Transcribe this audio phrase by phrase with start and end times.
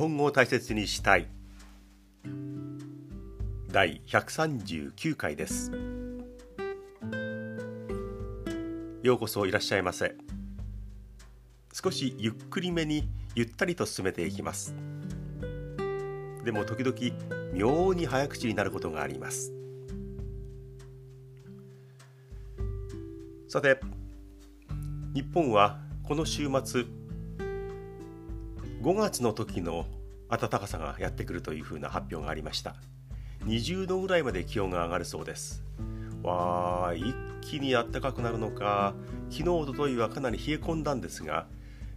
[0.00, 1.28] 本語を大切にしたい。
[3.70, 5.70] 第139回です。
[9.02, 10.14] ようこそいらっしゃいませ。
[11.74, 14.74] 少しゆっくりめにゆったりと進めていきます。
[16.46, 19.52] でも時々妙に早口になることがあります。
[23.48, 23.78] さて
[25.12, 26.86] 日本はこの週末
[28.82, 29.84] 5月の時の
[30.30, 32.76] 暖かさがやってくるというふうな発表がありました。
[33.44, 35.62] 20度ぐらいまで気温が上がるそうです。
[36.22, 38.94] わあ一気に暖かくなるのか。
[39.30, 41.46] 昨日おとといはかなり冷え込んだんですが、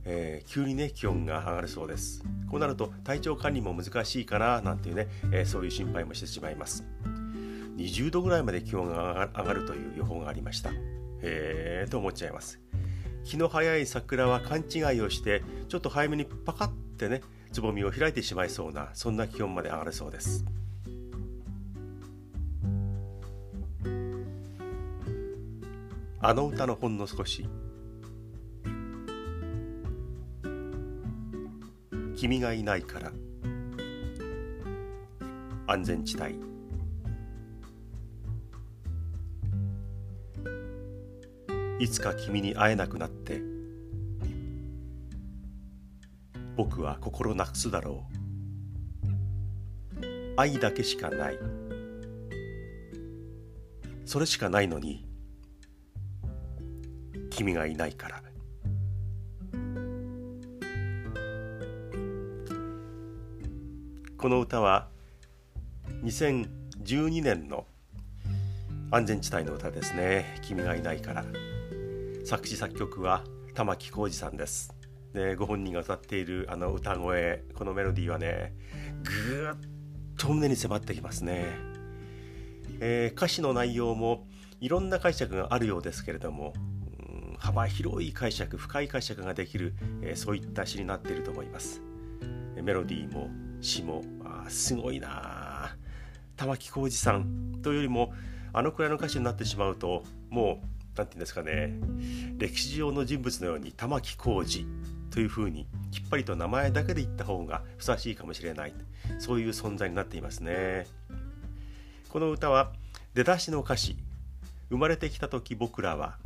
[0.03, 2.21] えー、急にね気温が上がるそうです。
[2.49, 6.83] こうなると体調管理も難しいかななんていうね、えー、そういう心配もしてしまいます。
[7.77, 10.71] 20度ぐらいまで気温が上がるという予報がありました。
[10.71, 12.62] へえと思っちゃいます。
[13.23, 17.21] 気の早い桜は勘違いをしてちょっと早めにパカッてね
[17.51, 20.45] つぼみを開いてしまいそうなそんな気温まで上がるそうです。
[26.25, 27.45] あの歌のほんの少し。
[32.15, 33.11] 君がいないから。
[35.67, 36.52] 安全地帯。
[41.79, 43.41] いつか君に会えなくなって
[46.55, 48.23] 僕は心なくすだろう。
[50.37, 51.39] 愛だけしかない。
[54.05, 55.05] それしかないのに
[57.31, 58.21] 君がいないから。
[64.17, 64.87] この歌は
[66.03, 67.65] 2012年の
[68.89, 70.39] 安全地帯の歌ですね。
[70.41, 71.25] 君がいないから。
[72.25, 74.73] 作詞作曲は玉置浩二さんです。
[75.13, 78.53] でご本人が歌っているあの歌声このメロディーはね
[79.03, 79.57] ぐーっ
[80.17, 81.45] と胸に迫ってきますね、
[82.79, 84.25] えー、歌詞の内容も
[84.61, 86.53] いろんな解釈があるようですけれども、
[86.97, 91.81] うん、幅広い解釈深い解釈ができる、えー、そういった詩になっていると思います。
[92.55, 93.29] メロディーも
[93.59, 95.75] 詩もあすごいな
[96.37, 98.13] 玉置浩二さんというよりも
[98.53, 101.73] あのくらいの歌詞になってしまうともう何て言うんですかね。
[102.37, 104.67] 歴史上の人物のように玉置浩二
[105.11, 108.73] というふうにきっぱりと名前だけで言った方がふさわしいかもしれない。
[109.19, 110.87] そういう存在になっていますね。
[112.09, 112.71] この歌は
[113.13, 113.97] 出だしの歌詞
[114.69, 116.17] 「生まれてきた時僕らは」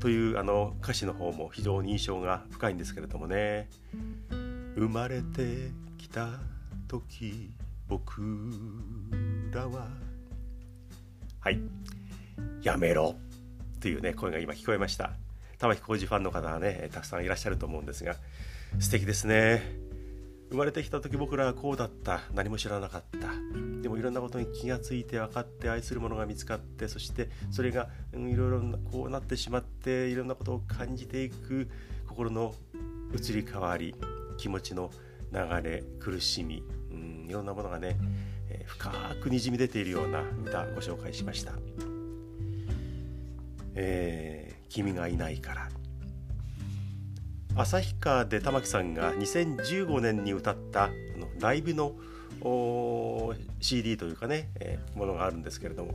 [0.00, 3.68] というあの歌詞の方も非常に印象が深いんですけれどもね。
[4.76, 6.28] 生まれてきた
[6.88, 7.50] 時
[7.88, 8.22] 僕
[9.52, 9.88] らは
[11.40, 11.60] はい
[12.62, 13.16] やめろ。
[13.80, 15.12] というね声が今聞こえました。
[15.58, 18.16] 玉置浩二ファンの方はねたくさんいらっしゃると思うんですが
[18.78, 19.90] 素敵ですね。
[20.50, 22.22] 生まれてきた時僕らはこうだった。
[22.34, 23.28] 何も知らなかった。
[23.82, 31.70] でもいろんなことに気がついて分かって愛するものが見つかってそしてそれが、いろいろこうなってしまっていろんなことを感じていく
[32.08, 32.54] 心の
[33.14, 33.94] 移り変わり
[34.38, 34.90] 気持ちの
[35.32, 37.96] 流れ苦しみ、うん、いろんなものがね、
[38.48, 38.90] え、深
[39.22, 41.52] くにじみ出ているような歌ご紹介しました。
[43.82, 45.68] えー、君がいないから。
[47.56, 50.90] 旭川で玉木さんが2015年に歌った
[51.40, 51.94] ライブの
[53.60, 55.94] CD というかね、えー、ものがあるんですけれども。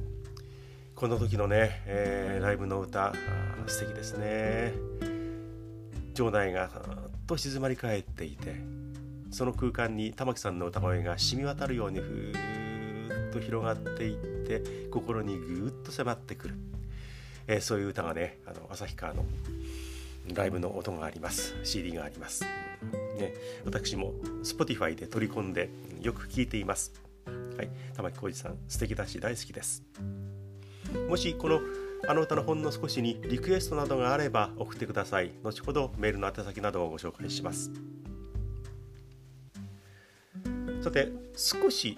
[0.95, 3.13] この時のね、えー、ライブの歌
[3.68, 4.74] 素敵ですね。
[6.13, 6.69] 場内が
[7.28, 8.56] と静まり返っていて
[9.31, 16.56] その空間に玉木さんの歌声が染み渡るようにふーっと広がっていって心にぐーっと迫ってくる。
[17.47, 19.25] えー、そういう歌がねあの旭川の
[20.33, 21.56] ライブの音があります。
[21.63, 22.44] CD があります、
[23.17, 23.33] ね、
[23.63, 24.13] 私も
[24.44, 25.69] Spotify で取り込んで
[26.01, 26.94] よく聴いています。
[27.57, 29.83] はい玉置浩二さん素敵だし大好きです。
[31.09, 31.62] もしこの
[32.07, 35.31] あの歌のほんの少しにリクエストなどがあれば送ってください。
[35.44, 37.71] 後ほどメールの宛先などをご紹介します。
[40.81, 41.98] さて少し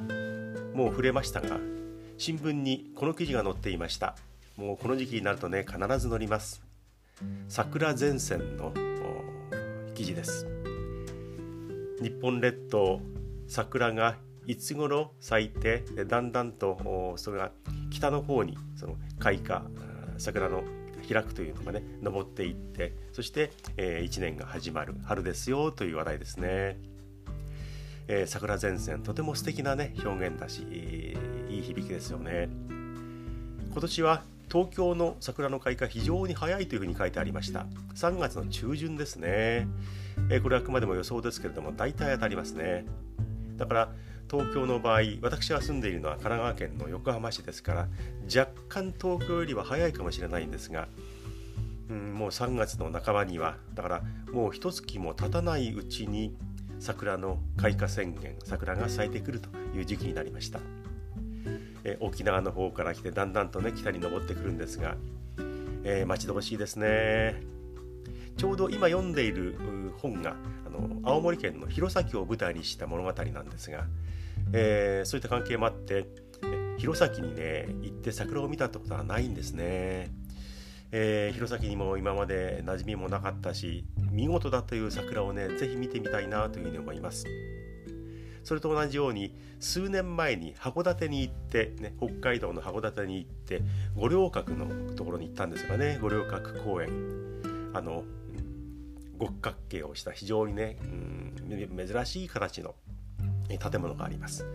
[0.74, 1.60] もう触れましたが
[2.18, 4.16] 新聞にこの記事が載っていました。
[4.58, 6.64] もうこの時期になるとね必ず乗ります。
[7.48, 8.74] 桜前線の
[9.94, 10.48] 記事です。
[12.02, 13.00] 日本列島
[13.48, 14.18] 桜が
[14.48, 17.52] いつ頃咲いてだんだんとそれが
[17.92, 19.70] 北の方にその開花
[20.18, 20.64] 桜の
[21.08, 26.78] 開くというのがね登っていってそして、えー、1年が始まる春ですよという話題ですね、
[28.08, 30.64] えー、桜前線とても素敵なね表現だし
[31.50, 32.50] いい響きですよね。
[33.72, 37.66] 今年は東京の桜の開花非常に早いというふうに書いてありました。
[37.96, 39.68] 3月の中旬ですね、
[40.30, 42.86] え、これはあくまでも予想ですけれども大体当たりますね。
[43.58, 43.90] だから
[44.30, 47.88] 東京の場合私が住んでいるのは神奈川県の横浜市ですから
[48.26, 50.88] 若干東京よりは早いかもしれないんですが、
[51.90, 54.02] うん、もう3月の半ばにはだから
[54.32, 56.36] もう一月も経たないうちに
[56.80, 60.60] 桜の開花宣言桜が咲いてくるという時期になりました。
[61.88, 64.98] え沖縄の方から来てだんだんとね北に登ってくるんですが、
[65.86, 67.42] えー、待ち遠しいですね
[68.36, 69.58] ちょうど今読んでいる
[69.98, 70.36] 本が
[70.66, 73.86] あの青森県の弘前を舞台にした物語なんですが、
[74.52, 76.08] えー、そういった関係もあって
[76.78, 80.12] 弘前にね行って桜を見たってことはないんですね。
[80.92, 87.26] えー、弘前にも今まで馴染みもなかったし見事だという桜をねぜひ見てみたいなというふうに思います
[88.48, 93.62] それと同じように数年前に函館に行って、ね、北海道の函館に行って
[93.98, 96.00] 五稜郭のところに行ったんですがね。
[96.02, 96.90] 五稜郭公園。
[97.74, 98.06] あの
[99.18, 102.76] 五角形をした非常にね、うん、珍しい形の
[103.50, 104.46] 建物があります。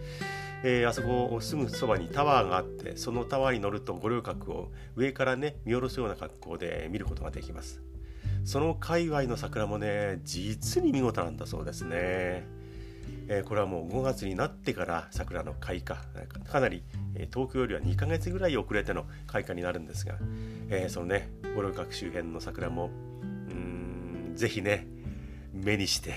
[0.64, 7.82] えー、あそこすぐそばにタワーがあってそのタワーに乗ると五稜郭を上からね見下ろすような格好で見ることができます。
[8.46, 12.46] その界隈の桜もね実に見事なんだそうですね、
[13.38, 16.00] え、これはもう5月になってから桜の開花。
[16.44, 16.82] かなり、
[17.32, 20.14] 東京よりは2ヶ月ぐらい遅れての開花になるんですが、
[20.68, 22.90] えー、そのね五稜郭周辺の桜も
[23.22, 24.86] うんぜひね
[25.52, 26.14] 目にして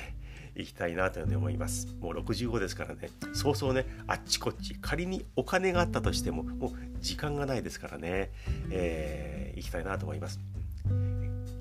[0.55, 1.87] いきたいなというふうに思います。
[1.99, 8.31] もう65ですからねそうそうねあっちこっち仮にお金があったとしてももう時間がないですからね、
[8.69, 10.39] えー、行きたいなと思います。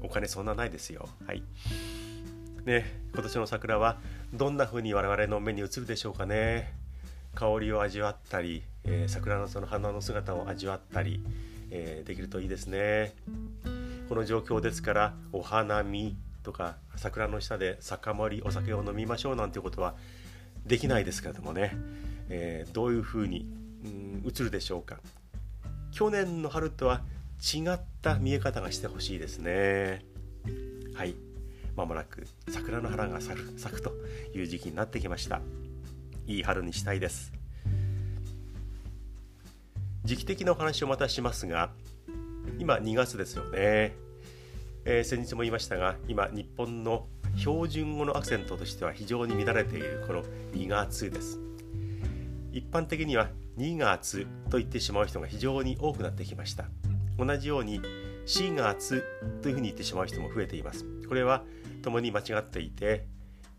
[0.03, 1.09] お金そんなないですよ。
[1.27, 1.43] はい。
[2.65, 3.99] ね今年の桜は
[4.33, 6.73] どんな風に我々の目に映るでしょうかね。
[7.35, 11.21] 香りを味わったり、えー、桜のその花の姿を味わったり、
[11.71, 13.15] えー、できるといいですね。
[14.09, 19.95] この状況ですからお花見とか桜の下で酒盛りお酒を飲みましょうなんていうことは
[20.67, 21.77] できないですけれどもね、
[22.29, 23.47] えー、どういうふうに、
[23.85, 24.99] うん、映るでしょうか。
[25.91, 27.03] 去年の春とは
[27.43, 30.05] 違った見え方がしてほしいですね。
[30.95, 31.15] はい。
[31.77, 33.93] まもなく桜の花が咲く咲くと
[34.35, 35.41] いう時期になってきました。
[36.27, 37.33] いい春にしたいです。
[40.05, 41.71] 時期的なお話をまたしますが
[42.59, 43.97] 今2月ですよね。
[44.87, 47.07] えー、先日も言いましたが今日本の
[47.37, 50.23] 標準語のアクセントとしては非常に乱れているこの
[50.53, 51.41] 2月です。
[52.53, 56.67] 一般的には2月と言ってしまう人が非常に多くなってきました。
[57.19, 57.81] 同じように
[58.27, 59.05] 4月
[59.43, 60.85] というふうに言ってしまう人も増えています。
[61.09, 61.45] これは
[61.85, 63.07] 共に間違っていて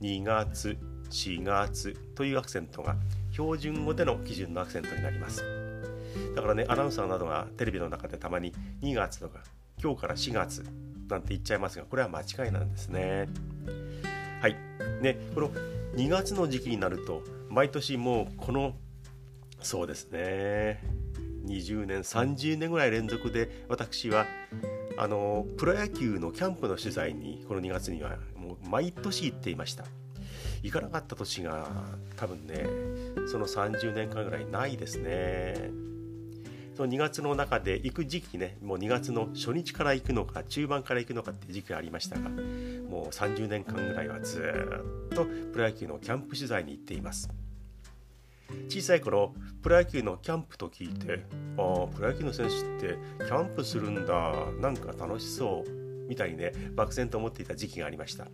[0.02, 0.78] 2月
[1.12, 2.96] 4月というアクセントが
[3.32, 5.44] 標準語での基準のアクセントになります
[6.36, 8.52] だからねアナウンサーなどがテレビの中でたまに
[8.82, 9.40] 2月とか
[9.82, 10.64] 今日から4月
[11.08, 13.28] なんて言っちゃいますがこれは間違いなんですね。
[14.42, 14.56] はい
[15.02, 15.52] ねこの
[15.96, 18.74] 2月の時期になると毎年もうこの
[19.62, 20.82] そうですね
[21.46, 24.26] 20年30年ぐらい連続で私は
[24.98, 29.86] あのプロ野球のキャンプの取材にこの2月にはもう毎年行っていました。
[30.64, 31.68] 行かなかった年が
[32.16, 32.66] 多分ね
[33.28, 35.72] その30年間ぐらいないですね。
[36.76, 44.42] その2月の中で行く時期ねもう2月の初日から行くのか中盤から行くのかって時期がありましたがもう30年間ぐらいはず
[45.14, 47.30] っとプロ野球のキャンプ取材に行っています。
[48.70, 51.26] 小さい頃プロ野球のキャンプと聞いて
[51.58, 54.34] ああプロ野球の選手ってキャンプするんだ。
[54.60, 55.70] なんか楽しそう
[56.08, 58.28] みたいにね漠然と思っていた時期がありました。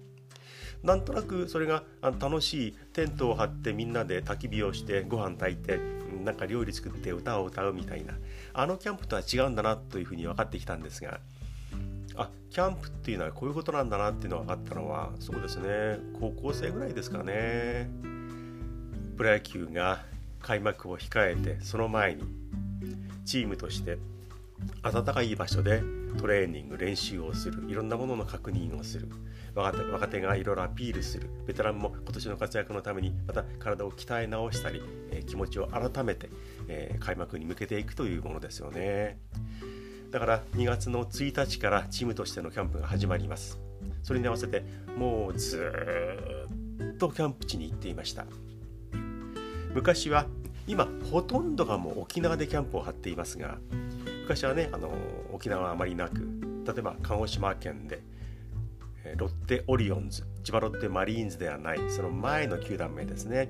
[0.84, 5.80] なんとなくそれが楽しいテントを張ってみんなで焚き火をしてご飯炊いて
[6.24, 8.14] なんか料理作って歌を歌うみたいな。
[8.54, 11.22] あのキャンプとは違うんだなというふうに分かってきたんですが
[12.16, 16.00] あキャンプっていうのはこういうことなんだなっていうのが分かったのはそうですね。
[16.20, 17.90] 高校生ぐらいですかね。
[19.22, 20.04] プロ野球が
[20.42, 22.24] 開幕を控えてその前に
[23.24, 24.00] チームとして
[24.82, 25.84] 暖かい場所で
[26.18, 27.70] トレーニング練習をする。
[27.70, 29.08] いろんなものの確認をする。
[29.54, 31.30] 若手若手がいろいろアピールする。
[31.46, 36.28] ベテランも今年の活躍のためにまた体を鍛え直したり、え、気持ちを改めて、
[36.68, 39.20] え、開幕に向けていくというものですよね。
[40.10, 43.60] だから2月の1日からチームとしてのキャンプが始まります。
[44.02, 44.64] それに合わせて
[44.98, 45.72] もうず
[46.96, 48.26] っとキャンプ地に行っていました。
[49.74, 50.26] 昔は
[50.68, 53.58] 今ほとんどがもう沖縄でキャンプを張っていますが
[54.24, 54.92] 昔はねあの
[55.34, 56.16] 沖縄はあまりなく
[56.66, 58.02] 例えば鹿児島県で
[59.18, 63.50] ロッテオリオンズ千葉ロッテマリーンズではないその前の球団名ですね、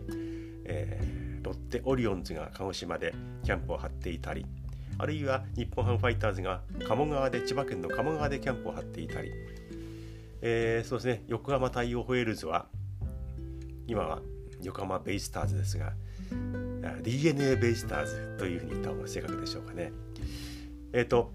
[0.66, 3.13] えー、ロッテオリオンズが鹿児島で
[3.44, 4.46] キャンプを張っていたり
[4.98, 9.32] あるいは日本ハムファイターズが鴨川で千葉県の鴨川でキャンプを張っていたり、
[10.42, 12.68] えー、そうですね横浜太陽ホエールズは
[13.88, 14.22] 今は
[14.63, 15.94] 横浜ベイスターズですが
[17.03, 19.91] DNA ベイスターズというふうに言った方が正確でしょうかね。
[20.93, 21.31] えっ、ー、と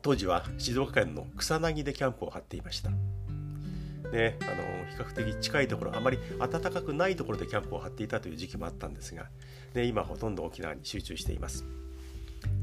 [0.00, 2.90] 当時は静岡県の草薙でキャンプを張っていました。
[2.90, 4.52] ね、あの
[4.90, 9.30] 比較的近いところあまり暖かくないところでキャンプを張っていたという時期もあったんですが、
[9.74, 11.64] ね、今ほとんど沖縄に集中しています。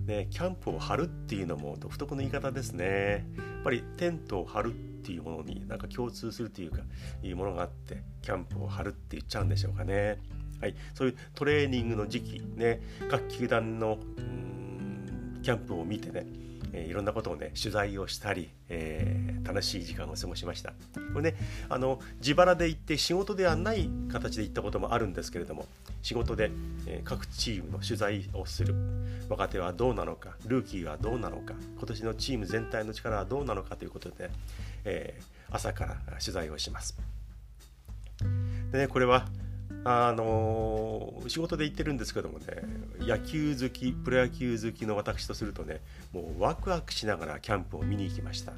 [0.06, 3.26] ね、キャンプを張るっていうのも独特の言い方ですね。
[3.38, 6.82] やっぱりテントを張るっていうものになんか共通するというか
[7.24, 10.20] いうものがあってキャンプを張るって言っちゃうんでしょうかね。
[10.62, 13.98] はい、そういうトレーニングの時期ね各球団の
[15.42, 16.26] キャンプを見てね
[16.74, 20.74] えー、いろんなことをね取材をしたり、えー、楽しい時間を過ごしました。
[21.14, 21.38] これね
[21.70, 25.66] あの自腹で行って仕事ではない形で行ったこともあるんですけれども
[26.02, 26.52] 仕事で、
[26.88, 28.76] えー、各チームの取材をする。
[29.30, 34.32] 若手はどうなのかルーキーはどうなのか今年のチーム全体の力はどうなのかということで、
[34.86, 35.20] え
[35.52, 36.98] 朝から取材をします。
[38.72, 39.28] でねこれは
[39.86, 42.46] あのー、仕事で行ってるんですけどもね
[43.00, 45.82] 野球好きプロ野球好きの私とするとね
[46.12, 48.54] もうワクワクしながらキャンプを見に行きました。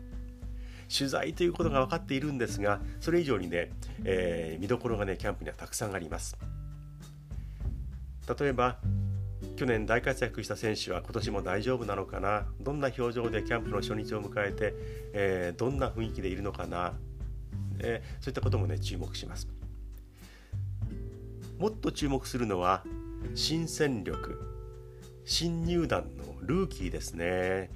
[0.94, 3.72] 取材ということが分かっているんですがそれ以上にね、
[4.04, 6.38] えー、見どころがねキャンプにはたくさんあります。
[8.40, 8.78] 例えば
[9.56, 12.46] 去年大活躍した選手は今年も大丈夫なのかな？
[12.60, 14.74] どんな表情でキャンプの初日を迎えて、
[15.14, 16.94] えー、どんな雰囲気でいるのかな、
[17.80, 19.48] えー、そういったこともね注目します。
[21.62, 22.84] もっと注目するのは
[23.36, 24.42] 新戦力
[25.26, 27.70] 新入団のルーキーですね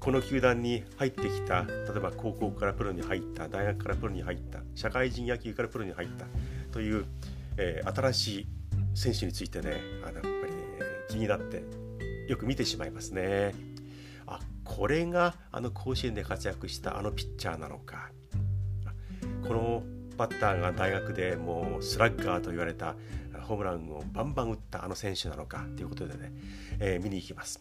[0.00, 6.24] この球団に入ってきた例えば高校からプロに入った大学からプロに入った社会人野球からプロに入った
[6.72, 7.04] という、
[7.58, 8.46] えー、新しい
[8.94, 10.38] 選手についてねあのやっぱり、ね、
[11.10, 11.62] 気になって
[12.26, 13.54] よく見てしまいますね。
[14.26, 18.08] あこれがあの甲子園で活躍したあのピッチャーなのか
[19.46, 19.82] この
[20.22, 22.94] バッターが大学でもうスラッガーと言われた
[23.40, 26.32] ホームランをバンバン打ったあの選手なのかということでね、
[26.78, 27.60] えー、見に行きます、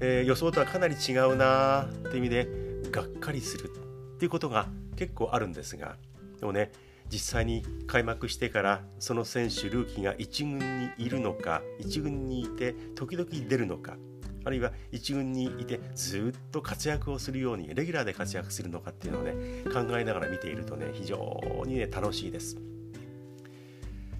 [0.00, 2.48] えー、予想とはかなり違うなという意味で
[2.90, 3.70] がっかりする
[4.14, 4.66] っていうことが
[4.96, 5.96] 結構あるんですが
[6.40, 6.72] でもね
[7.10, 13.96] 実際に開幕してからその選手ルーキーが1軍にいるのか1軍にいて時々出るのか
[14.44, 19.32] あるいは1軍にいてずっと活躍をするようにレギュラーで活躍するのかっていうのをね
[19.72, 22.56] 考えながら見ているとね非常にね楽しいです。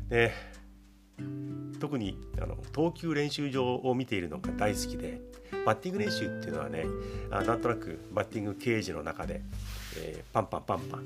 [0.09, 0.33] で
[1.81, 5.21] 特にあの投球練習場を見ているのが大好きで
[5.67, 6.85] バッティング練習っていうのはね
[7.31, 9.43] あなんとなくバッティングケージの中で、
[9.99, 11.05] えー、パンパンパンパン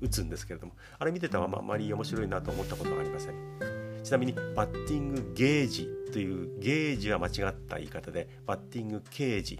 [0.00, 3.75] 打つんですけれどもあれ見てたままあまり面白いなと思ったことはありません
[4.06, 9.58] ちなみにバッティングゲージというゲージは間違った言い方でバッティングケージ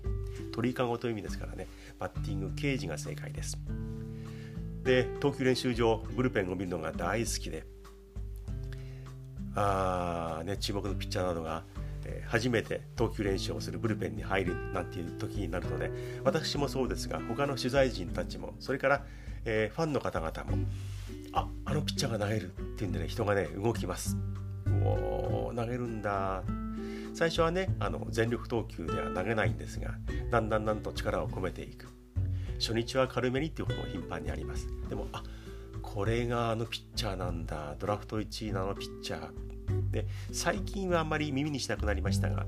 [0.52, 1.66] 鳥かごという意味ですからね
[1.98, 3.58] バッティングケージが正解です。
[4.84, 7.64] で投球練習場ブルペンを見るのが大好きで
[9.56, 11.64] あ、ね、注目のピッチャーなどが
[12.28, 15.90] 初めて投球練習をするブルペンに入るなんていう時になるとね
[16.22, 19.04] 私もそうですが他の取材陣たちもそれから、
[19.44, 20.68] えー、ファンの方々も
[21.36, 24.16] ああのピッチャーが投げるっていうんでね人がね動きます。
[24.82, 26.42] お投げるんだ。
[27.14, 29.94] 最初はねあの全力投球では投げないんですが
[30.30, 31.86] だんだんだんと力を込めていく。
[32.58, 34.66] 初日は軽めにっていうことも頻繁にあります。
[34.88, 35.22] でもあ
[35.82, 37.76] これがあのピッチャーなんだ。
[37.78, 39.90] ドラフト1位のあのピッチャー。
[39.90, 42.46] で最近はあんまり耳にしなくなりましたが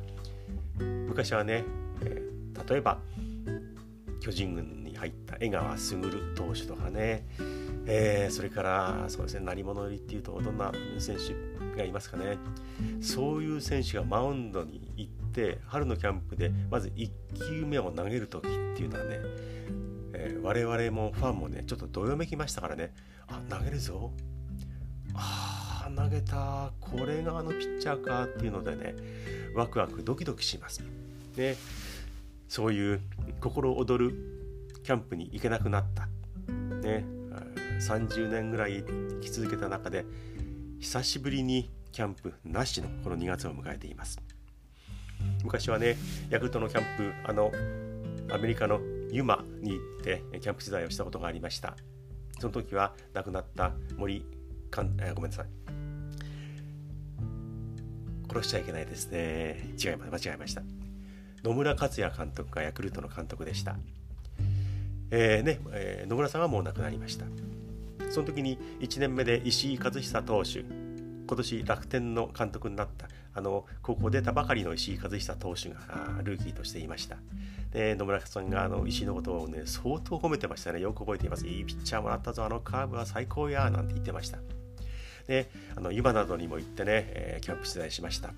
[0.78, 1.64] 昔はね、
[2.02, 2.98] えー、例えば
[4.20, 7.26] 巨人軍に入った江川卓投手とかね、
[7.90, 12.38] えー、それからそうですね成り物入りっていうとどんな選手がいますかね。
[13.00, 17.10] そういう選手がマウンドに行って春のキャンプでまず1
[17.48, 19.20] 球目を投げる時っていうのはね、
[20.12, 22.92] えー、我々もファンもねちょっとどよめきましたからね。
[23.26, 24.12] あ投げるぞ。
[25.14, 26.72] ああ投げた。
[26.80, 28.94] これがあのピッチャーかっていうのでね
[29.54, 30.84] ワクワクドキドキします。
[31.34, 31.56] で
[32.48, 33.00] そういう
[33.40, 34.12] 心躍る
[34.84, 36.08] キャンプに行けなくなった、
[36.82, 37.04] ね、
[37.80, 40.04] 30年ぐらい生き続けた中で
[40.80, 44.20] 久しぶりにキャンプなしのこの2月を迎えています。
[45.42, 45.96] 昔はね
[46.30, 47.50] ヤクルトのキャンプあの
[48.30, 48.80] アメリカの
[49.10, 51.76] ユマに行ってキャンプ取材をしたことがありました。
[52.38, 54.24] その時は亡くなった森
[54.70, 55.46] かん、え、ごめんなさい。
[58.28, 59.74] 殺しちゃいけないですね。
[59.82, 60.24] 違います。
[60.24, 60.62] 間違えました。
[61.42, 63.76] 野村克也監督がヤクルトの監督でした。
[65.10, 67.24] えーねえー、野村さんはもう亡くなりました。
[68.10, 75.76] その時に1年目で石井和久投手今年楽天の監督になったあの高校出たばかりの石井和久投手が
[76.22, 77.16] ルーキーとしていました。
[77.70, 80.80] で野村さんがあの石井のことをね相当褒めてましたね。
[80.80, 81.46] よく覚えています。
[81.46, 84.38] いいピッチャーもらったぞあのカーブは最高やなんて言ってました。
[85.26, 88.32] であの湯葉などにも行ってね、えー、キャンプ取材しました。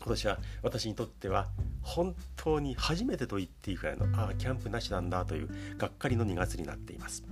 [0.00, 1.48] 今年は私にとっては
[1.82, 7.24] 本当に初めてと言っていいくらいのああキャンプなしなんだというがっかりの2月になっています。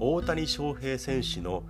[0.00, 1.62] 大谷翔平選手の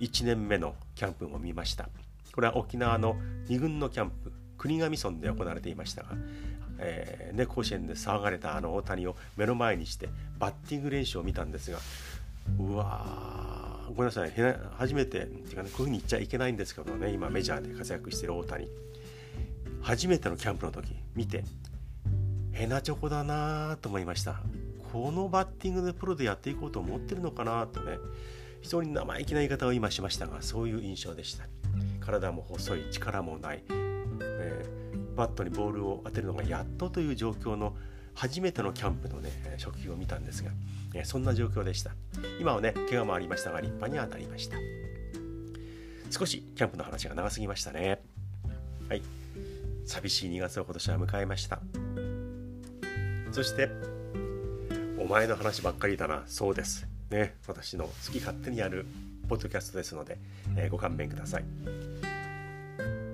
[0.00, 1.88] 1年目のキャンプも見ました。
[2.32, 3.16] これは沖縄の
[3.48, 6.08] 2軍のキャンプ国頭村で行われていましたが、
[6.78, 11.78] えーね、甲子園で騒がれたあの大谷を目の前にしてバッティング練習を見たんですが
[12.58, 14.32] うわーごめんなさい
[14.78, 18.68] 初めてっていうか、ね、こういうふうに言っちゃいけないんですけどね今メジャーで活躍してる大谷。
[19.82, 21.44] 初めてのキャンプの時見て
[22.52, 24.40] ヘナチョコだなと思いました。
[24.94, 27.98] このバッティングでプロでやっていこうと思ってるのかなとね。
[28.60, 31.44] 非常に生意気な言い方を今しましたがそういう印象でした。
[32.00, 37.76] 体も細い力もない、えー、バットにボールを当てるのがやっとという状況の
[38.14, 40.50] 初めてのキャンプのね初球を見たんですが、
[40.94, 41.90] えー、そんな状況でした。
[42.40, 44.56] 今はね怪我もありましたが立派に当たりました。
[46.10, 48.00] 少しキャンプの話が長すぎましたね。
[48.88, 49.02] はい。
[49.84, 51.60] 寂しい2月を今年は迎えました。
[53.32, 53.93] そして
[55.04, 56.22] お前の話ばっかりだな。
[56.24, 56.88] そうです。
[57.10, 57.34] ね。
[57.46, 58.86] 私の好き勝手にやる
[59.28, 60.16] ポッドキャストですので、
[60.56, 61.44] えー、ご勘弁ください。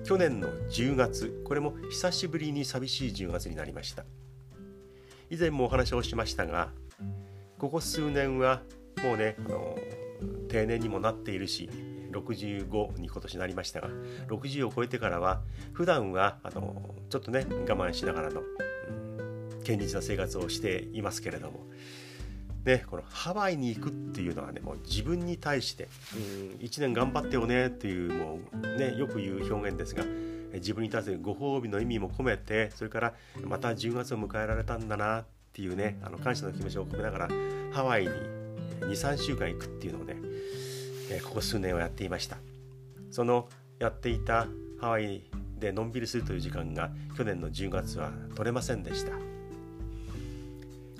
[0.05, 4.05] 去年の10月これも久しぶりに寂しい10月になりました。
[5.29, 6.69] 以前もお話をしましたが
[7.57, 8.61] ここ数年は
[9.03, 9.75] もうねあの
[10.47, 11.69] 定年にもなっているし
[12.13, 13.89] 65に今年なりましたが
[14.29, 15.41] 60を超えてからは
[15.73, 18.41] 普段はあのちょっとね我慢しながらの、
[19.65, 21.59] 堅実な生活をしていますけれども。
[22.65, 26.17] ね、このハワイに行くっていうのはねもう自分に対してう
[26.63, 26.65] ん。
[26.65, 30.03] 1年頑張ってよねっていうもう、ね、よく言う表現ですが
[30.53, 33.13] 自分に対するご褒美の意味も込めてそれから
[33.45, 37.29] また10月を迎えられたんだなっていうねあの感謝の気持ちを込めながら
[37.71, 38.09] ハワイに
[38.81, 40.17] 23週間行くっていうのをね
[41.23, 42.37] ここ数年はやっていました。
[43.11, 44.47] そのやっていた
[44.79, 45.23] ハワイ
[45.59, 49.30] でのんびりするという時間が去年の10月は取れませんでした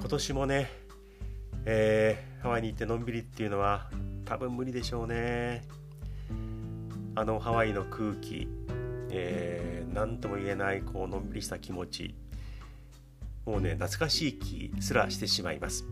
[0.02, 0.82] 今年もね
[1.64, 3.88] えー、ハワイに行ってのんびりっていうのは
[4.26, 5.64] 多分無理でしょうね。
[7.14, 8.48] あのハワイの空気、
[9.12, 12.16] えー、何とも言えないこうのんびりした気持ち。
[13.46, 15.86] もうね懐かしい気すらしてしまいます、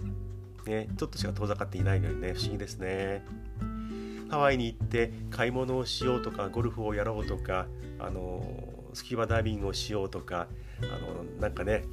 [0.65, 3.23] ね、ちょっとしか遠ざかっていないのにね不思議ですね。
[4.31, 7.67] ハワイに行って買い物をしようとかゴルフをやろうとか
[7.99, 8.43] あの
[8.93, 10.47] スキューバダイビングをしようとか
[10.83, 11.83] あのなんかね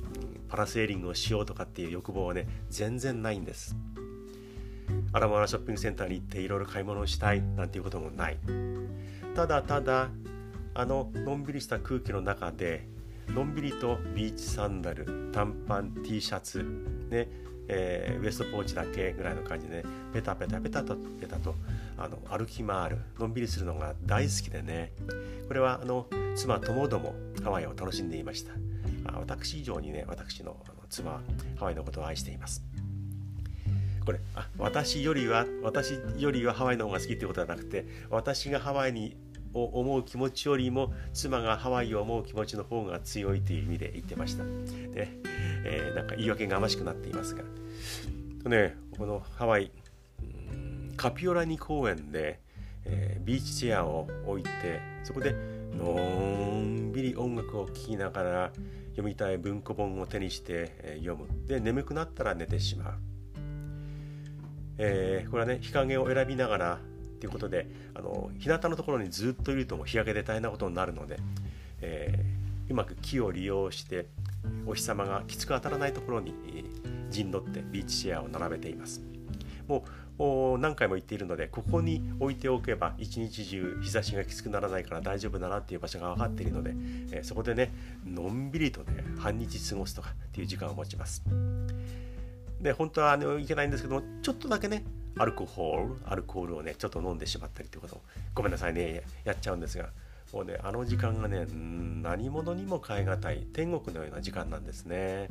[0.49, 3.77] パラセーリングをしようとかっていう欲望はね全然ないんです。
[5.13, 8.39] アラモアナショッピングセンターに行っていろいろ買い物をしたいなんていうこともない。
[9.35, 10.11] ただただ
[10.75, 12.87] あののんびりした空気の中で
[13.29, 16.65] のんびりとビーチサンダル短パン T シャツ
[17.11, 17.29] ね
[17.69, 21.55] えー、ウエストポーチだけぐらいの感じで、ね、ペタペタペタとペタと
[21.99, 24.93] あの歩き回るのんびりするのが大好きでね。
[25.49, 28.53] これはあの妻ともどもハワイを楽しんでいました。
[29.15, 30.57] 私以上にね私の
[30.89, 31.23] 妻
[31.57, 32.63] ハワイのことを愛しています
[34.05, 39.17] これあ私よりは私よりはハワイの方が好きってことはなくて私がハワイに
[39.57, 44.45] を思う気持ちよりも妻がハワイを思う気持ちの方が強いという意味で言ってました。
[44.45, 45.09] で、
[45.65, 47.43] えー、なんか言い訳がましくなっていますが、
[48.51, 49.71] ね、このハワイ
[50.97, 52.41] カピオラニ公園で、
[52.85, 54.51] えー、ビーチチェアを置いて
[55.05, 55.35] そこで
[55.79, 58.53] のんびり音楽を聴きながら
[58.97, 62.95] 読みたい文庫本を手にして、読むで眠くなったら寝てしまう、
[64.79, 66.79] えー、これはね日陰を選びながら
[67.21, 71.19] ということであの日向のところにずっといると日焼けで大変なことになるので、
[71.83, 74.07] えー、うまく木を利用して
[74.67, 76.35] お日様がきつく当たらないところに
[77.11, 79.03] 陣取ってビーチチェアを並べています。
[79.69, 86.71] もう何回も言っているのでここに置いておけば一日中日差しがきつくならないから大丈夫だなっていう場所が分かっているので、
[87.13, 87.73] えー、そこでね
[88.05, 91.23] のんびりとね半日過ごすとかっていう時間を持ちます。
[92.61, 94.85] で本当はあのいけないんですけどもちょっとだけね
[95.19, 98.01] アルコールアルコールをねちょっと飲んでしまったりということを
[98.35, 99.91] ごめんなさいねやっちゃうんですが
[100.33, 101.47] もうねあの時間がね
[102.03, 105.29] 何者にも代え難い天国のような時間なんですね。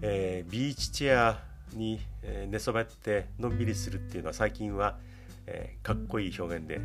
[0.00, 4.98] えー、ビーチチェアに、え寝そべってのんびりするっていうのは最近は、
[5.46, 6.80] えー、かっこいい表現で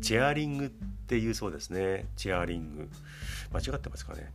[0.00, 2.06] チェアリングっていうそうですね。
[2.16, 2.88] チェアリング。
[3.52, 4.32] 間違ってますかね。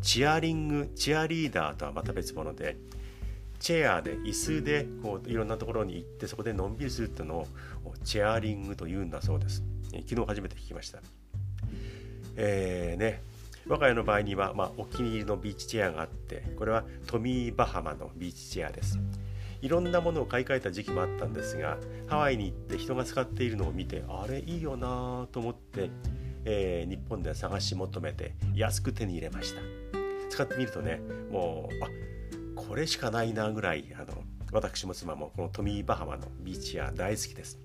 [0.00, 2.76] チェアリングチェアリーダーとはまた別物で
[3.60, 7.46] チェアで椅子でこういろんなところに行ってそこでのんびりするっていうのを
[8.04, 9.62] チェアリングというんだそうです、
[10.08, 11.00] 昨日初めて聞きました。
[12.36, 13.22] えーね。
[13.72, 18.98] 我が家の場合には、まあ、お気に入りのビーチチェアがあってこれはトミー・バハマのビーチチェアです。
[19.62, 25.88] いろんなものを買い替えた時期もあったんですがハワイに行って人が使っているのを見てあれいいよなと思って、
[26.44, 29.62] えー、日本で探し求めて安く手に入れました。
[30.28, 31.88] 使ってみるとねもうあ
[32.60, 37.58] これしかないなぐらいあの私も妻もこのトミー・バハマのビーチア大好きです。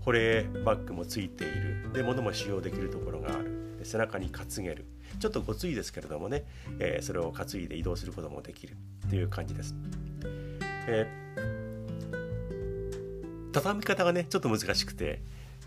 [0.00, 1.92] 保冷バッグもついている。
[1.92, 3.80] で物も使用できるところがある。
[3.82, 4.86] 背中に担げる。
[5.20, 6.44] ちょっとごついですけれどもね、
[6.78, 8.76] えー、それを担いで移動することもできる
[9.08, 9.74] という感じです、
[10.86, 15.20] えー、畳み方がねちょっと難しくて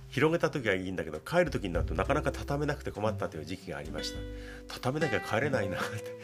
[0.10, 4.19] 広げた時はいいんだけど帰る時になるとなかなか畳めなくて困ったという時期がありました。
[4.67, 5.79] 畳めなきゃ帰れないなっ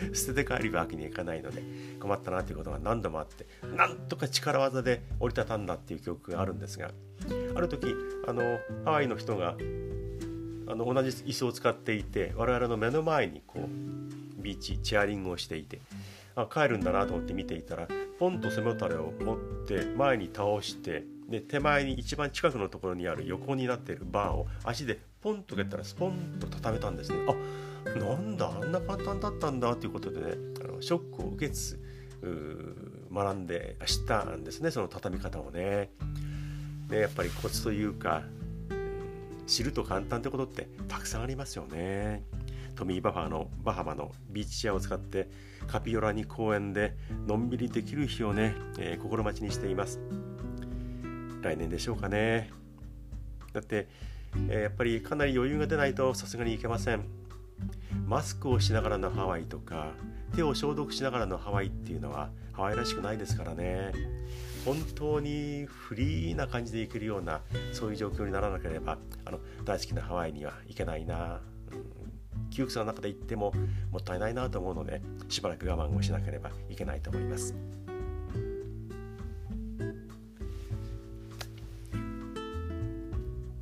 [0.10, 1.62] て 捨てて帰るわけにはいかないので
[2.00, 6.92] 困ったなということが何度もあってなんとか力技で折りたたんだっていう記憶があるんですが
[7.54, 7.94] ある時
[8.28, 9.58] あのハワイの人が
[10.72, 15.82] あの同じ椅子を使っていて我々の目の前にこうビーチチェアリングをしていて
[16.36, 17.88] あ帰るんだなと思って見ていたら
[18.20, 31.80] ポンと背もたれを持って前に倒してで手前に一番近くのところにある横になっているバーを足でポンと蹴ったらスポンと畳めたんですねあなんだあんな簡単だったんだということでねあのショックを受けつつ
[33.14, 35.90] 学んで知ったんですねその畳み方をね。
[36.88, 38.24] でやっぱりコツというか
[39.52, 42.24] 知ると簡単ってことってたくさんありますよね。
[42.76, 45.30] トミー・バファのバハマのビーチチェアを使って
[45.68, 46.96] カピオラに公園で
[47.28, 50.00] のんびりできる日をね、えー、心待ちにしています。
[51.42, 52.50] 来年でしょうかね。
[53.52, 53.90] だって、
[54.48, 57.21] えー、やっぱりかなり余裕が出ないとさすがにいけません。
[58.08, 59.92] マスクをしながらのハワイとか
[60.36, 63.92] 手を消毒しながらのハワイっていうのはハワイらしくないですからね。
[64.66, 73.54] 本当にフリーな感じで行けるようなそういう状況にならなければあの大好きなハワイには行けないな、うん、窮屈な中で行っても
[73.92, 77.56] もったいないなと思うのでしばらく我慢をしなければいけないと思います。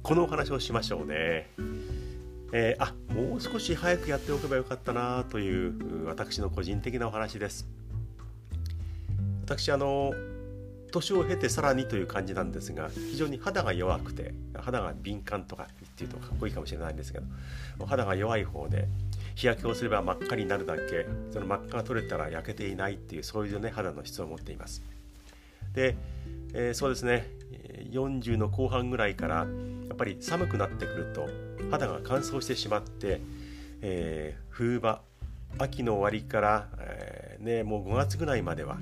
[0.03, 1.51] このお話をしましょうね。
[2.51, 7.67] えー、あもう少し早くやっておけばよかったなという私の個人的なお話です。
[9.45, 10.13] 私あの
[10.91, 17.19] 年を経てさらにという感じなんですが非常に肌が弱くて肌が敏感とかっていうとかっこいいかもしれないんですけ
[17.77, 18.87] ど肌が弱い方で
[19.35, 24.83] 日焼けをすれば真っ赤になるだけその真っ赤が取れたら焼けていないっていうそういうね肌の質を持っています
[25.73, 25.95] で、
[26.53, 27.27] えー、そうですね
[27.91, 29.45] 40の後半ぐらいからや
[29.93, 31.27] っぱり寒くなってくると
[31.71, 33.21] 肌が乾燥してしまって、
[33.81, 35.01] えー、冬場
[35.57, 38.81] 秋の終わりから、えー、ね、もう5月ぐらいまではも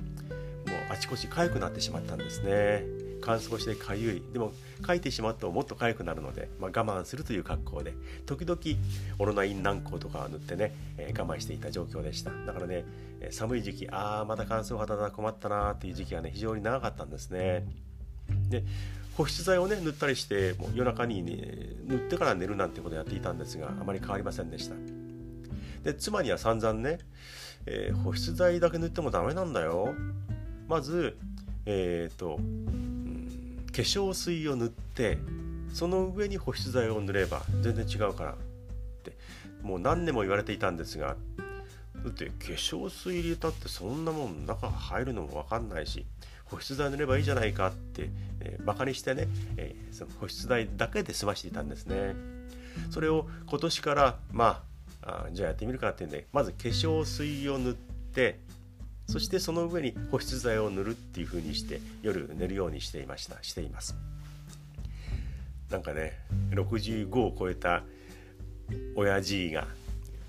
[0.92, 2.84] あちこち痒くなってしまったんですね。
[3.20, 4.22] 乾燥してかゆい。
[4.32, 4.52] でも
[4.86, 7.94] 書いてしまうともっと痒くなるので、まあ、我慢するという格好で
[8.26, 8.58] 時々
[9.18, 12.30] オロナイン軟膏とかを塗ってね、えー、我慢していた状況でした。
[12.46, 12.84] だからね
[13.30, 17.66] 寒い時期ああまた乾燥肌だ困ったなっていう時期がね非常に長かったんですね。
[18.48, 18.64] で
[19.16, 21.36] 保湿剤をね塗ったりしてもう夜中に、ね、
[21.86, 24.74] 塗ってから寝るなんてことをやっていたんですがあまり変わりませんでした。
[25.82, 26.98] で妻には散々ね、
[27.66, 29.94] えー、保湿剤だけ塗ってもダメなんだよ。
[30.68, 31.16] まず、
[31.66, 32.42] えーと、化
[33.82, 35.18] 粧水を塗って
[35.72, 38.34] その上に保湿剤を塗れば全然違うからっ
[39.02, 39.12] て
[39.62, 41.16] もう何年も言われていたんですが
[42.04, 46.04] だって化粧水入れたってそんなもん中入るのも分かんないし
[46.50, 52.14] 保湿剤塗ればいいじゃないかって、えー、バカにしてね、えー、その保湿剤だけで済ましていたんですね。
[52.90, 54.62] それを今年からま
[55.02, 58.40] ああじゃあやってみるかっていうんでまず化粧水を塗って
[59.06, 63.42] そしてその上に保湿剤を塗るっていう風にして夜寝るようにしていました。
[63.42, 63.96] しています。
[65.70, 66.18] なんかね
[66.50, 67.82] 65を超えた
[68.96, 69.66] 親父が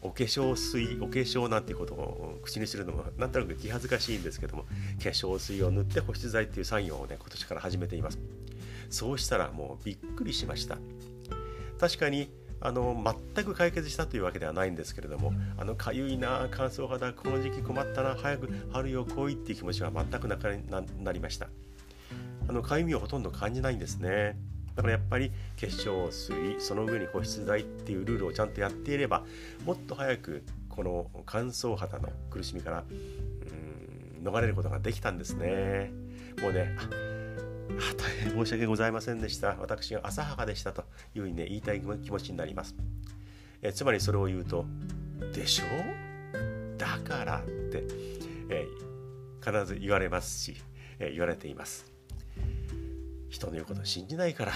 [0.01, 8.19] お化粧水お化粧なんていうことを口にするのもなんとなく気恥ずかしいんですけども化粧水を塗って保湿剤っていう作業をね今年から始めています。
[8.89, 10.77] そうしたらもうびっくりしました。
[11.79, 12.29] 確かに
[12.61, 13.01] あの
[13.35, 21.49] 全く解決したというわけではないんですけれどもあのかゆいな乾燥肌この時期困ったな早く春よ来いっていう気持ちは全くなくななりました。
[22.47, 24.35] あのかゆみをほとんど感じないんですね。
[24.79, 25.35] だからやっぱり化
[25.67, 29.25] 粧水その上に保湿剤っていうルールをちゃんとやっていれば
[29.65, 35.91] もっと早くこの乾燥肌の苦しみからうん逃れることができたんですね
[36.41, 36.77] もうね
[37.97, 39.57] 大変申し訳ございませんでした。
[39.59, 42.73] 私が浅はかでしたというふうにね、言いたい気持ちになります。
[43.61, 44.65] えつまりそれを言うと、
[45.33, 45.65] でしょ？
[45.65, 47.83] うだからって、
[48.49, 48.67] え、
[49.45, 50.55] 必ず言われますし、
[50.99, 51.85] え、言われています。
[53.29, 54.51] 人の言うことを信じないから、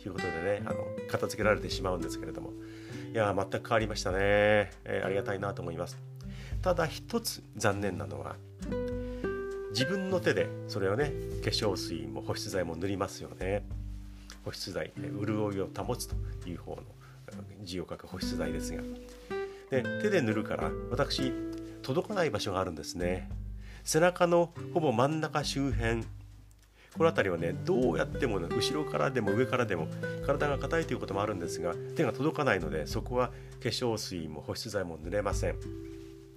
[0.00, 0.78] ということでね、あの
[1.10, 2.50] 片付けられてしまうんですけれども、
[3.12, 4.18] いや、全く変わりましたね、
[4.84, 5.98] えー、ありがたいなと思います。
[6.62, 8.36] ただ一つ残念なのは、
[9.72, 13.64] 自分の手でそれをね化粧水も保湿剤も塗りますよね。
[14.44, 16.16] 保湿剤、潤いを保つと
[16.48, 16.82] いう方の
[17.62, 18.82] 字を書く保湿剤ですが。
[19.70, 21.32] で手で塗るから私
[21.82, 23.30] 届かない場所があるんですね。
[23.84, 26.04] 背中のほぼ真ん中周辺
[26.96, 29.88] この辺りはねどうやっても、ね、後ろからでも上からでも
[30.26, 33.28] 体が硬いということもあるんですが手が届かないのでそこは
[33.62, 35.56] 化粧水も保湿剤も塗れません。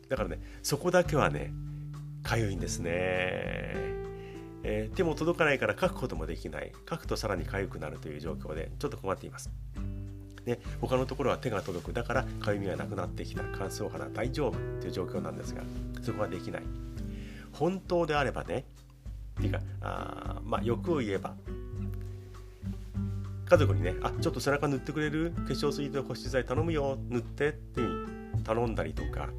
[0.07, 1.51] だからねそこだけはね
[2.23, 2.91] かゆいんですね、
[4.63, 6.71] えー、手も届かないから書くこともできない。
[6.89, 9.49] 書くとさらに痒くなるという状況でちょっと困っています。
[10.45, 11.93] ね、他のところは手が届く。
[11.93, 13.43] だからかゆみがなくなってきた。
[13.57, 15.63] 乾燥肌大丈夫という状況なんですが
[16.01, 16.63] そこはできない。
[17.51, 18.65] 本当であればね
[19.39, 21.35] っていうかあまあ欲を言えば。
[23.47, 25.31] 家族にねあちょっと背中塗ってくれる？
[25.35, 26.97] 化粧水と保湿剤頼むよ。
[27.09, 27.81] 塗ってって
[28.43, 29.29] 頼んだりとか。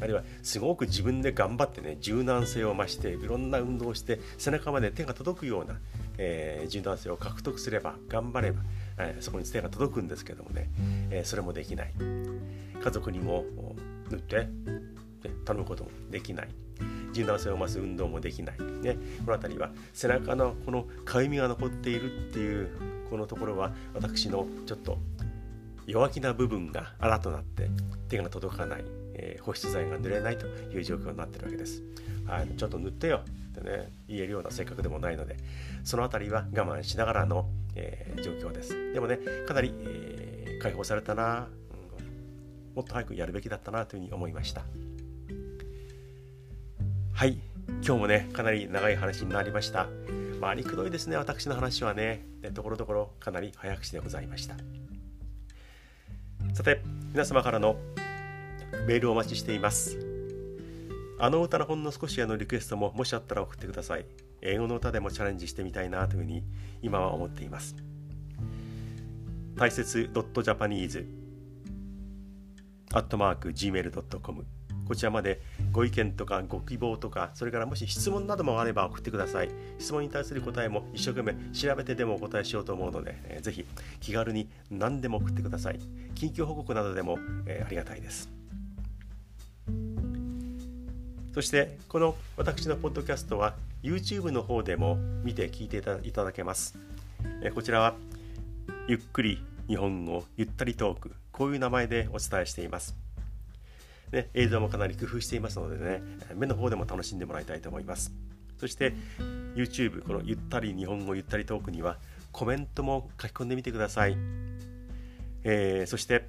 [0.00, 5.76] あるいはすごく自分で頑張ってね柔軟性を増していろんな運動をして背中まで手が届くような、
[6.18, 8.62] えー、柔軟性を獲得すれば頑張れば、
[8.98, 10.70] えー、そこに手が届くんですけどもね、
[11.10, 11.92] えー、それもできない。
[12.80, 13.44] 家族にも
[14.08, 14.48] 塗って
[15.44, 16.48] 頼むこともできない。
[17.18, 22.70] 柔軟性を増す運動もできない、ね、この辺りは背中のこのかゆみが残っているっていう
[23.10, 24.98] このところは私のちょっと
[25.86, 27.70] 弱気な部分があらとなって
[28.08, 28.84] 手が届かない
[29.18, 31.82] えー、保湿剤が塗れないという状況になってるわけです。
[32.24, 35.36] はい、ちょっと塗ってよってね言えるような性格でもないので
[35.82, 38.92] その辺りは我慢しながらの、えー、状況です。
[38.92, 41.48] でもねかなり、えー、解放されたな、
[42.70, 44.62] うん、もっと早くやるべきだったなというふうに思いました。
[47.18, 47.36] はい。
[47.84, 49.88] 今日もねかなり長い話になりました。
[50.40, 52.24] まあ、りくどいですね私の話はね。
[52.54, 54.54] ところどころかなり早口でございました。
[56.54, 57.74] さて皆様からの
[58.86, 59.98] メールをお待ちしています。
[61.18, 64.06] あの歌のほんの少しへのリクエストももしあったら送ってください。
[64.40, 66.44] 英語の歌でもチャレンジしてみたいなというふうに
[66.82, 67.74] 今は思っています。
[69.56, 71.04] 大切 .japanese
[72.92, 74.57] アットマーク gmail.com
[74.88, 83.64] こちらまでご意見とかご希望とかそれからもし質問などもあれば送ってください質問に対する答えも一生懸命調べてでもお答えしようと思うので、えー、ぜひ
[84.00, 85.78] 気軽に何でも送ってください
[86.14, 88.30] 近況報告などでも、えー、ありがたいです
[91.38, 96.76] そしてこの私のポッドキャストは YouTube の方でも見て聞いていただけます。
[97.54, 97.94] こちらは
[98.88, 103.07] ゆっくり日本語ゆったりトークこういう名前でお伝えしています。
[104.12, 106.02] ね、映像もかなり工夫していますのでね
[106.34, 108.12] 目の方でも楽しんでもらいたいと思います。
[108.58, 108.94] そして
[109.54, 111.98] YouTube このゆったり日本語ゆったりトークには
[112.32, 114.16] コメントも書き込んでみてください。
[115.44, 116.28] えー、そして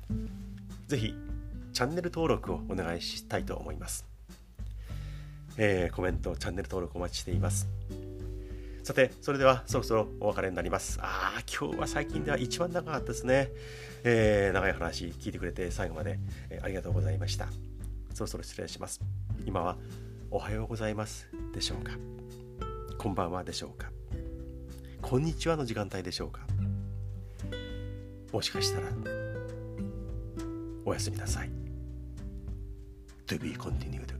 [0.87, 1.13] ぜひ
[1.73, 4.05] チャンネル登録をお願いしたいと思います。
[5.57, 7.67] えー、コメント、チャンネル登録お待ちしています。
[8.83, 10.99] さて、それではそろそろお別れになります。
[11.01, 13.49] ああ、今日は最近では一番長かったですね。
[14.03, 16.17] えー、長い話聞いてくれて最後まで、
[16.49, 17.47] えー、ありがとうございました。
[18.19, 18.99] そろそろ失礼します。
[19.45, 19.77] 今は
[20.29, 21.93] おはようございますでしょうか
[22.97, 23.89] こんばんはでしょうか
[25.01, 26.41] こんにちはの時間帯でしょうか
[28.34, 28.88] もしかしたら
[30.84, 31.49] おやすみなさい。
[33.27, 34.18] To be continued.